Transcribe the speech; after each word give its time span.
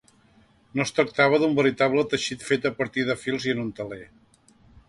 No 0.77 0.81
es 0.85 0.93
tractava 0.99 1.39
d'un 1.43 1.53
veritable 1.59 2.05
teixit 2.15 2.47
fet 2.49 2.67
a 2.71 2.75
partir 2.81 3.07
de 3.11 3.19
fils 3.27 3.49
i 3.51 3.55
en 3.57 3.65
un 3.69 3.73
teler. 3.83 4.05